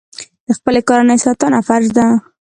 [0.45, 2.05] د خپلې کورنۍ ساتنه فرض ده.